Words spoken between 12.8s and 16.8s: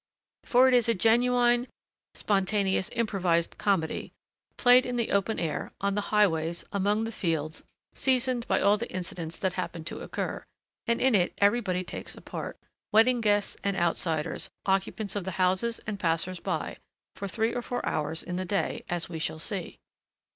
wedding guests and outsiders, occupants of the houses and passers by,